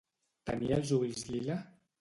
[0.51, 1.63] Tenia els ulls lila?